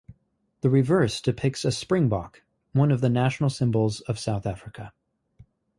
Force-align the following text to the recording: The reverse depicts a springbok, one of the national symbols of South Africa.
The 0.61 0.69
reverse 0.71 1.21
depicts 1.21 1.63
a 1.63 1.71
springbok, 1.71 2.41
one 2.71 2.89
of 2.89 3.01
the 3.01 3.09
national 3.11 3.51
symbols 3.51 4.01
of 4.07 4.17
South 4.17 4.47
Africa. 4.47 4.93